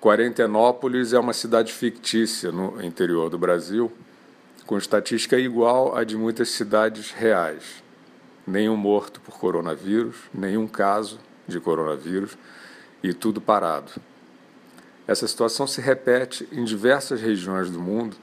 Quarentenópolis 0.00 1.14
é 1.14 1.18
uma 1.18 1.32
cidade 1.32 1.72
fictícia 1.72 2.52
no 2.52 2.82
interior 2.84 3.30
do 3.30 3.38
Brasil, 3.38 3.90
com 4.66 4.76
estatística 4.76 5.38
igual 5.38 5.96
à 5.96 6.04
de 6.04 6.16
muitas 6.16 6.50
cidades 6.50 7.10
reais. 7.10 7.82
Nenhum 8.46 8.76
morto 8.76 9.20
por 9.20 9.38
coronavírus, 9.38 10.16
nenhum 10.34 10.66
caso 10.66 11.18
de 11.48 11.58
coronavírus 11.58 12.36
e 13.02 13.14
tudo 13.14 13.40
parado. 13.40 13.90
Essa 15.06 15.26
situação 15.26 15.66
se 15.66 15.80
repete 15.80 16.46
em 16.52 16.64
diversas 16.64 17.20
regiões 17.20 17.70
do 17.70 17.80
mundo 17.80 18.16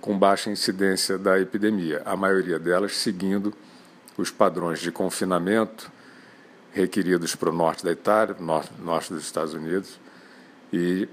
com 0.00 0.16
baixa 0.16 0.50
incidência 0.50 1.16
da 1.16 1.40
epidemia, 1.40 2.02
a 2.04 2.16
maioria 2.16 2.58
delas 2.58 2.96
seguindo 2.96 3.54
os 4.16 4.30
padrões 4.30 4.78
de 4.78 4.92
confinamento 4.92 5.90
requeridos 6.70 7.34
para 7.34 7.48
o 7.48 7.52
norte 7.52 7.82
da 7.82 7.90
Itália, 7.90 8.36
norte, 8.38 8.72
norte 8.78 9.12
dos 9.12 9.24
Estados 9.24 9.54
Unidos 9.54 9.98
e 10.72 11.08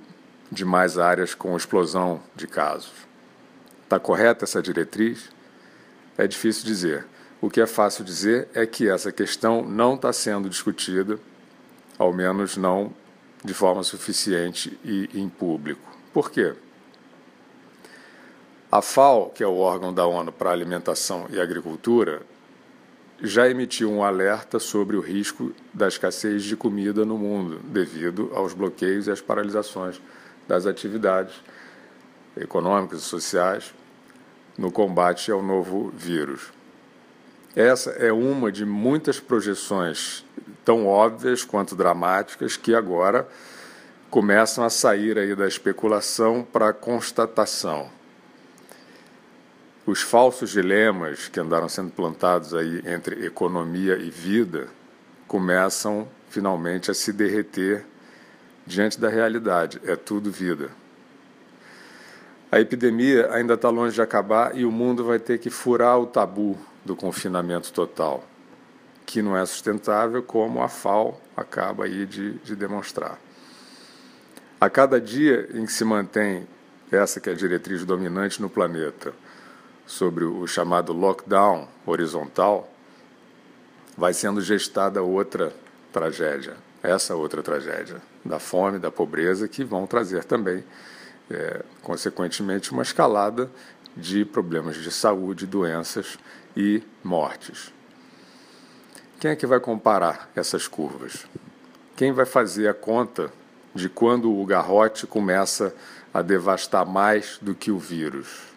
demais 0.51 0.97
áreas 0.97 1.33
com 1.33 1.55
explosão 1.55 2.21
de 2.35 2.47
casos. 2.47 2.93
Está 3.83 3.99
correta 3.99 4.45
essa 4.45 4.61
diretriz? 4.61 5.29
É 6.17 6.27
difícil 6.27 6.65
dizer. 6.65 7.05
O 7.41 7.49
que 7.49 7.61
é 7.61 7.67
fácil 7.67 8.03
dizer 8.03 8.47
é 8.53 8.65
que 8.65 8.89
essa 8.89 9.11
questão 9.11 9.61
não 9.61 9.95
está 9.95 10.11
sendo 10.11 10.49
discutida, 10.49 11.19
ao 11.97 12.11
menos 12.13 12.57
não 12.57 12.93
de 13.43 13.53
forma 13.53 13.83
suficiente 13.83 14.79
e 14.83 15.09
em 15.13 15.29
público. 15.29 15.81
Por 16.13 16.31
quê? 16.31 16.53
A 18.71 18.81
FAO, 18.81 19.29
que 19.29 19.43
é 19.43 19.47
o 19.47 19.57
órgão 19.57 19.93
da 19.93 20.05
ONU 20.05 20.31
para 20.31 20.51
Alimentação 20.51 21.27
e 21.29 21.39
Agricultura, 21.39 22.23
já 23.25 23.49
emitiu 23.49 23.91
um 23.91 24.03
alerta 24.03 24.59
sobre 24.59 24.95
o 24.95 25.01
risco 25.01 25.53
da 25.73 25.87
escassez 25.87 26.43
de 26.43 26.55
comida 26.55 27.05
no 27.05 27.17
mundo 27.17 27.59
devido 27.63 28.31
aos 28.33 28.53
bloqueios 28.53 29.07
e 29.07 29.11
às 29.11 29.21
paralisações 29.21 30.01
das 30.47 30.65
atividades 30.65 31.33
econômicas 32.37 32.99
e 32.99 33.03
sociais 33.03 33.73
no 34.57 34.71
combate 34.71 35.31
ao 35.31 35.41
novo 35.41 35.91
vírus. 35.95 36.51
Essa 37.55 37.91
é 37.91 38.11
uma 38.11 38.51
de 38.51 38.65
muitas 38.65 39.19
projeções 39.19 40.25
tão 40.65 40.85
óbvias 40.85 41.43
quanto 41.43 41.75
dramáticas 41.75 42.57
que 42.57 42.75
agora 42.75 43.27
começam 44.09 44.63
a 44.63 44.69
sair 44.69 45.17
aí 45.17 45.35
da 45.35 45.47
especulação 45.47 46.45
para 46.51 46.69
a 46.69 46.73
constatação. 46.73 47.89
Os 49.85 50.01
falsos 50.01 50.49
dilemas 50.49 51.27
que 51.27 51.39
andaram 51.39 51.69
sendo 51.69 51.91
plantados 51.91 52.55
aí 52.55 52.81
entre 52.87 53.23
economia 53.23 53.95
e 53.97 54.09
vida 54.09 54.67
começam 55.27 56.07
finalmente 56.27 56.89
a 56.89 56.93
se 56.95 57.13
derreter 57.13 57.85
diante 58.65 58.99
da 58.99 59.09
realidade. 59.09 59.79
É 59.85 59.95
tudo 59.95 60.31
vida. 60.31 60.71
A 62.51 62.59
epidemia 62.59 63.31
ainda 63.31 63.53
está 63.53 63.69
longe 63.69 63.93
de 63.93 64.01
acabar 64.01 64.57
e 64.57 64.65
o 64.65 64.71
mundo 64.71 65.03
vai 65.03 65.19
ter 65.19 65.37
que 65.37 65.51
furar 65.51 65.99
o 65.99 66.07
tabu 66.07 66.57
do 66.83 66.95
confinamento 66.95 67.71
total, 67.71 68.23
que 69.05 69.21
não 69.21 69.37
é 69.37 69.45
sustentável, 69.45 70.23
como 70.23 70.63
a 70.63 70.67
FAO 70.67 71.21
acaba 71.37 71.85
aí 71.85 72.07
de, 72.07 72.33
de 72.39 72.55
demonstrar. 72.55 73.19
A 74.59 74.67
cada 74.67 74.99
dia 74.99 75.47
em 75.53 75.63
que 75.63 75.71
se 75.71 75.85
mantém 75.85 76.47
essa 76.91 77.19
que 77.19 77.29
é 77.29 77.33
a 77.33 77.35
diretriz 77.35 77.85
dominante 77.85 78.41
no 78.41 78.49
planeta 78.49 79.13
sobre 79.85 80.23
o 80.23 80.45
chamado 80.47 80.93
lockdown 80.93 81.67
horizontal, 81.85 82.69
vai 83.97 84.13
sendo 84.13 84.41
gestada 84.41 85.01
outra 85.01 85.53
tragédia, 85.91 86.57
essa 86.81 87.15
outra 87.15 87.41
tragédia 87.41 88.01
da 88.23 88.39
fome, 88.39 88.79
da 88.79 88.91
pobreza, 88.91 89.47
que 89.47 89.63
vão 89.63 89.85
trazer 89.85 90.23
também, 90.23 90.63
é, 91.29 91.63
consequentemente, 91.81 92.71
uma 92.71 92.83
escalada 92.83 93.49
de 93.95 94.25
problemas 94.25 94.75
de 94.75 94.91
saúde, 94.91 95.47
doenças 95.47 96.17
e 96.55 96.83
mortes. 97.03 97.71
Quem 99.19 99.31
é 99.31 99.35
que 99.35 99.47
vai 99.47 99.59
comparar 99.59 100.29
essas 100.35 100.67
curvas? 100.67 101.25
Quem 101.95 102.11
vai 102.11 102.25
fazer 102.25 102.67
a 102.67 102.73
conta 102.73 103.31
de 103.73 103.87
quando 103.87 104.31
o 104.31 104.45
garrote 104.45 105.07
começa 105.07 105.73
a 106.13 106.21
devastar 106.21 106.85
mais 106.85 107.37
do 107.41 107.55
que 107.55 107.71
o 107.71 107.79
vírus? 107.79 108.54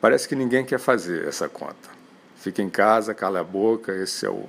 Parece 0.00 0.28
que 0.28 0.36
ninguém 0.36 0.64
quer 0.64 0.78
fazer 0.78 1.26
essa 1.26 1.48
conta. 1.48 1.96
Fica 2.36 2.62
em 2.62 2.70
casa, 2.70 3.14
cala 3.14 3.40
a 3.40 3.44
boca, 3.44 3.94
esse 3.94 4.26
é 4.26 4.30
o, 4.30 4.44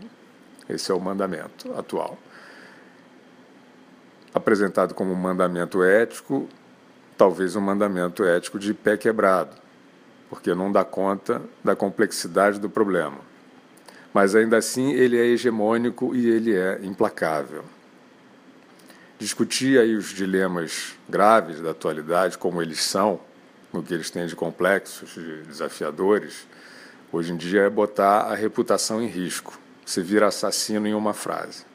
esse 0.70 0.92
é 0.92 0.94
o 0.94 1.00
mandamento 1.00 1.74
atual 1.78 2.18
apresentado 4.38 4.94
como 4.94 5.12
um 5.12 5.16
mandamento 5.16 5.84
ético, 5.84 6.48
talvez 7.18 7.56
um 7.56 7.62
mandamento 7.62 8.24
ético 8.24 8.58
de 8.58 8.74
pé 8.74 8.96
quebrado, 8.96 9.56
porque 10.30 10.54
não 10.54 10.72
dá 10.72 10.86
conta 10.86 11.42
da 11.64 11.76
complexidade 11.76 12.60
do 12.60 12.70
problema. 12.70 13.18
Mas 14.14 14.36
ainda 14.36 14.58
assim 14.58 14.94
ele 14.94 15.18
é 15.18 15.26
hegemônico 15.26 16.16
e 16.16 16.30
ele 16.30 16.56
é 16.56 16.80
implacável. 16.84 17.64
Discutir 19.20 19.80
aí 19.80 19.96
os 19.96 20.10
dilemas 20.10 20.96
graves 21.10 21.60
da 21.60 21.72
atualidade, 21.72 22.38
como 22.38 22.62
eles 22.62 22.84
são, 22.84 23.20
no 23.78 23.84
que 23.84 23.94
eles 23.94 24.10
têm 24.10 24.26
de 24.26 24.36
complexos, 24.36 25.14
de 25.14 25.44
desafiadores, 25.44 26.48
hoje 27.12 27.32
em 27.32 27.38
dia 27.38 27.62
é 27.62 27.70
botar 27.70 28.22
a 28.22 28.36
reputação 28.36 29.02
em 29.02 29.08
risco. 29.08 29.58
Se 29.86 30.02
vira 30.02 30.28
assassino 30.28 30.88
em 30.88 30.94
uma 30.94 31.14
frase 31.14 31.66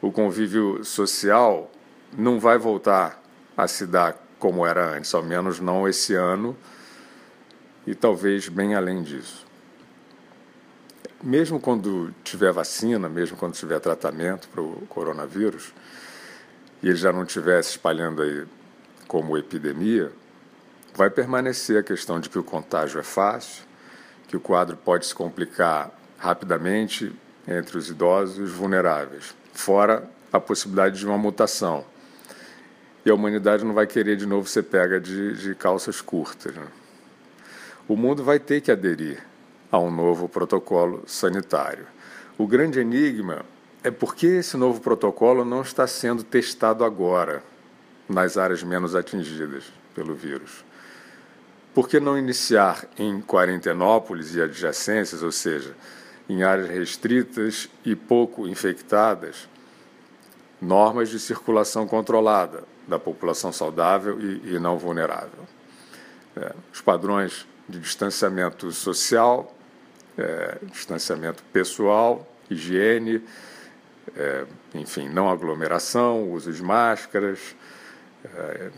o 0.00 0.10
convívio 0.10 0.82
social 0.84 1.70
não 2.16 2.40
vai 2.40 2.58
voltar 2.58 3.22
a 3.56 3.68
se 3.68 3.86
dar 3.86 4.16
como 4.38 4.66
era 4.66 4.96
antes, 4.96 5.12
ao 5.14 5.22
menos 5.22 5.60
não 5.60 5.86
esse 5.86 6.14
ano 6.14 6.56
e 7.86 7.94
talvez 7.94 8.48
bem 8.48 8.74
além 8.74 9.02
disso. 9.02 9.46
Mesmo 11.22 11.60
quando 11.60 12.14
tiver 12.24 12.50
vacina, 12.50 13.08
mesmo 13.08 13.36
quando 13.36 13.54
tiver 13.54 13.78
tratamento 13.78 14.48
para 14.48 14.62
o 14.62 14.86
coronavírus, 14.88 15.74
e 16.82 16.88
ele 16.88 16.96
já 16.96 17.12
não 17.12 17.24
estiver 17.24 17.62
se 17.62 17.72
espalhando 17.72 18.22
aí 18.22 18.46
como 19.06 19.36
epidemia, 19.36 20.10
vai 20.94 21.10
permanecer 21.10 21.78
a 21.78 21.82
questão 21.82 22.20
de 22.20 22.28
que 22.28 22.38
o 22.38 22.44
contágio 22.44 23.00
é 23.00 23.02
fácil, 23.02 23.64
que 24.28 24.36
o 24.36 24.40
quadro 24.40 24.76
pode 24.76 25.06
se 25.06 25.14
complicar 25.14 25.90
rapidamente 26.18 27.12
entre 27.46 27.78
os 27.78 27.88
idosos 27.88 28.38
e 28.38 28.42
os 28.42 28.50
vulneráveis 28.50 29.34
fora 29.52 30.08
a 30.32 30.40
possibilidade 30.40 30.98
de 30.98 31.06
uma 31.06 31.18
mutação. 31.18 31.84
E 33.04 33.10
a 33.10 33.14
humanidade 33.14 33.64
não 33.64 33.74
vai 33.74 33.86
querer 33.86 34.16
de 34.16 34.26
novo 34.26 34.48
ser 34.48 34.64
pega 34.64 35.00
de, 35.00 35.36
de 35.36 35.54
calças 35.54 36.00
curtas. 36.00 36.54
Né? 36.54 36.66
O 37.88 37.96
mundo 37.96 38.22
vai 38.22 38.38
ter 38.38 38.60
que 38.60 38.70
aderir 38.70 39.22
a 39.70 39.78
um 39.78 39.90
novo 39.90 40.28
protocolo 40.28 41.02
sanitário. 41.06 41.86
O 42.36 42.46
grande 42.46 42.80
enigma 42.80 43.44
é 43.82 43.90
por 43.90 44.14
que 44.14 44.26
esse 44.26 44.56
novo 44.56 44.80
protocolo 44.80 45.44
não 45.44 45.62
está 45.62 45.86
sendo 45.86 46.22
testado 46.22 46.84
agora 46.84 47.42
nas 48.08 48.36
áreas 48.36 48.62
menos 48.62 48.94
atingidas 48.94 49.79
pelo 50.00 50.14
vírus. 50.14 50.64
Por 51.74 51.86
que 51.86 52.00
não 52.00 52.16
iniciar 52.16 52.86
em 52.98 53.20
Quarentenópolis 53.20 54.34
e 54.34 54.40
adjacências, 54.40 55.22
ou 55.22 55.30
seja, 55.30 55.76
em 56.26 56.42
áreas 56.42 56.70
restritas 56.70 57.68
e 57.84 57.94
pouco 57.94 58.48
infectadas, 58.48 59.46
normas 60.60 61.10
de 61.10 61.20
circulação 61.20 61.86
controlada 61.86 62.64
da 62.88 62.98
população 62.98 63.52
saudável 63.52 64.18
e, 64.18 64.54
e 64.54 64.58
não 64.58 64.78
vulnerável. 64.78 65.46
É, 66.34 66.54
os 66.72 66.80
padrões 66.80 67.46
de 67.68 67.78
distanciamento 67.78 68.72
social, 68.72 69.54
é, 70.16 70.58
distanciamento 70.72 71.42
pessoal, 71.52 72.26
higiene, 72.48 73.22
é, 74.16 74.46
enfim, 74.74 75.08
não 75.10 75.30
aglomeração, 75.30 76.32
uso 76.32 76.50
de 76.52 76.62
máscaras, 76.62 77.54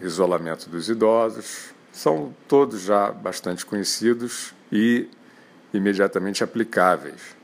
isolamento 0.00 0.68
dos 0.68 0.88
idosos, 0.88 1.74
são 1.92 2.34
todos 2.48 2.82
já 2.82 3.10
bastante 3.12 3.66
conhecidos 3.66 4.54
e 4.70 5.08
imediatamente 5.72 6.42
aplicáveis. 6.42 7.36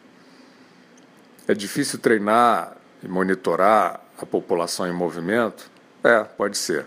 É 1.47 1.55
difícil 1.55 1.99
treinar 1.99 2.77
e 3.03 3.09
monitorar 3.09 4.01
a 4.19 4.27
população 4.27 4.87
em 4.87 4.93
movimento? 4.93 5.71
É, 6.03 6.25
pode 6.25 6.57
ser. 6.57 6.87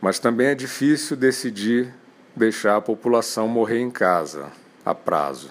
Mas 0.00 0.18
também 0.18 0.48
é 0.48 0.54
difícil 0.54 1.16
decidir 1.16 1.92
deixar 2.36 2.76
a 2.76 2.80
população 2.80 3.48
morrer 3.48 3.80
em 3.80 3.90
casa 3.90 4.50
a 4.84 4.94
prazo. 4.94 5.50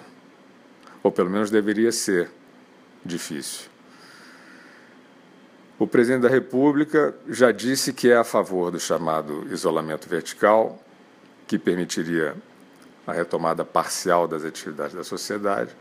Ou 1.02 1.12
pelo 1.12 1.30
menos 1.30 1.50
deveria 1.50 1.92
ser 1.92 2.30
difícil. 3.04 3.73
O 5.84 5.88
presidente 5.88 6.22
da 6.22 6.30
República 6.30 7.14
já 7.28 7.52
disse 7.52 7.92
que 7.92 8.10
é 8.10 8.16
a 8.16 8.24
favor 8.24 8.72
do 8.72 8.80
chamado 8.80 9.46
isolamento 9.52 10.08
vertical, 10.08 10.82
que 11.46 11.60
permitiria 11.60 12.38
a 13.06 13.12
retomada 13.12 13.66
parcial 13.66 14.26
das 14.26 14.46
atividades 14.46 14.96
da 14.96 15.04
sociedade 15.04 15.76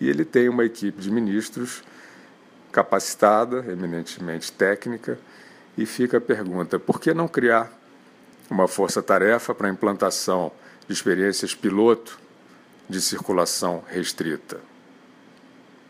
e 0.00 0.08
ele 0.08 0.24
tem 0.24 0.48
uma 0.48 0.64
equipe 0.64 1.02
de 1.02 1.10
ministros 1.10 1.82
capacitada, 2.70 3.64
eminentemente 3.68 4.52
técnica, 4.52 5.18
E 5.76 5.84
fica 5.84 6.18
a 6.18 6.20
pergunta: 6.20 6.78
por 6.78 7.00
que 7.00 7.12
não 7.12 7.26
criar 7.26 7.72
uma 8.48 8.68
força-tarefa 8.68 9.52
para 9.52 9.66
a 9.66 9.70
implantação 9.72 10.52
de 10.86 10.92
experiências 10.92 11.56
piloto 11.56 12.20
de 12.88 13.00
circulação 13.00 13.82
restrita? 13.88 14.60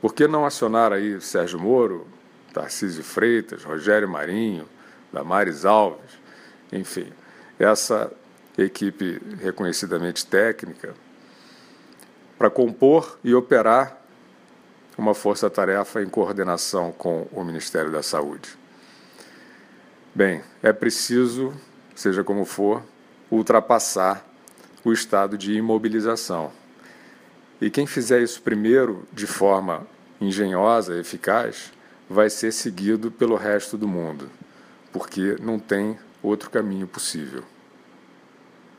Por 0.00 0.14
que 0.14 0.26
não 0.26 0.46
acionar 0.46 0.94
aí 0.94 1.20
Sérgio 1.20 1.61
Moro, 1.61 2.06
Tarcísio 2.54 3.02
Freitas, 3.02 3.64
Rogério 3.64 4.08
Marinho, 4.08 4.66
Damares 5.12 5.64
Alves, 5.64 6.12
enfim, 6.72 7.12
essa 7.58 8.10
equipe 8.56 9.20
reconhecidamente 9.40 10.24
técnica 10.24 10.94
para 12.38 12.48
compor 12.48 13.18
e 13.24 13.34
operar 13.34 14.00
uma 14.96 15.14
força-tarefa 15.14 16.00
em 16.00 16.08
coordenação 16.08 16.92
com 16.92 17.26
o 17.32 17.42
Ministério 17.42 17.90
da 17.90 18.02
Saúde. 18.02 18.56
Bem, 20.14 20.42
é 20.62 20.72
preciso, 20.72 21.52
seja 21.94 22.22
como 22.22 22.44
for, 22.44 22.82
ultrapassar 23.28 24.24
o 24.84 24.92
estado 24.92 25.36
de 25.36 25.54
imobilização. 25.54 26.52
E 27.60 27.68
quem 27.68 27.86
fizer 27.86 28.22
isso 28.22 28.40
primeiro 28.40 29.04
de 29.12 29.26
forma 29.26 29.84
engenhosa, 30.20 30.96
eficaz, 30.96 31.72
vai 32.08 32.30
ser 32.30 32.52
seguido 32.52 33.10
pelo 33.10 33.36
resto 33.36 33.76
do 33.76 33.88
mundo, 33.88 34.30
porque 34.92 35.36
não 35.40 35.58
tem 35.58 35.98
outro 36.22 36.50
caminho 36.50 36.86
possível. 36.86 37.42